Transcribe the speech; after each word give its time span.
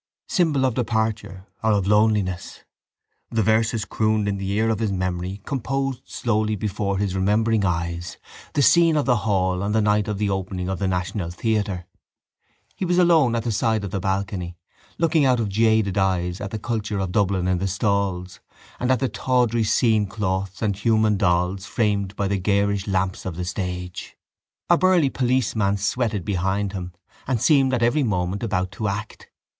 Symbol 0.27 0.65
of 0.65 0.73
departure 0.73 1.45
or 1.61 1.73
of 1.73 1.85
loneliness? 1.85 2.63
The 3.29 3.43
verses 3.43 3.85
crooned 3.85 4.27
in 4.27 4.37
the 4.39 4.49
ear 4.53 4.71
of 4.71 4.79
his 4.79 4.91
memory 4.91 5.41
composed 5.45 6.01
slowly 6.09 6.55
before 6.55 6.97
his 6.97 7.13
remembering 7.13 7.63
eyes 7.63 8.17
the 8.53 8.63
scene 8.63 8.97
of 8.97 9.05
the 9.05 9.17
hall 9.17 9.61
on 9.61 9.73
the 9.73 9.79
night 9.81 10.07
of 10.07 10.17
the 10.17 10.27
opening 10.27 10.69
of 10.69 10.79
the 10.79 10.87
national 10.87 11.29
theatre. 11.29 11.85
He 12.75 12.83
was 12.83 12.97
alone 12.97 13.35
at 13.35 13.43
the 13.43 13.51
side 13.51 13.83
of 13.83 13.91
the 13.91 13.99
balcony, 13.99 14.57
looking 14.97 15.23
out 15.23 15.39
of 15.39 15.49
jaded 15.49 15.99
eyes 15.99 16.41
at 16.41 16.49
the 16.49 16.57
culture 16.57 16.97
of 16.97 17.11
Dublin 17.11 17.47
in 17.47 17.59
the 17.59 17.67
stalls 17.67 18.39
and 18.79 18.91
at 18.91 19.01
the 19.01 19.07
tawdry 19.07 19.61
scenecloths 19.63 20.63
and 20.63 20.75
human 20.75 21.15
dolls 21.15 21.67
framed 21.67 22.15
by 22.15 22.27
the 22.27 22.39
garish 22.39 22.87
lamps 22.87 23.23
of 23.23 23.35
the 23.35 23.45
stage. 23.45 24.17
A 24.67 24.79
burly 24.79 25.11
policeman 25.11 25.77
sweated 25.77 26.25
behind 26.25 26.73
him 26.73 26.93
and 27.27 27.39
seemed 27.39 27.71
at 27.75 27.83
every 27.83 28.01
moment 28.01 28.41
about 28.41 28.71
to 28.71 28.87
act. 28.87 29.29